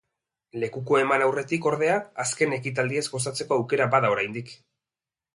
[0.61, 4.51] Lekukoa eman aurretik, ordea, azken ekitaldiez gozatzeko aukera bada oraindik.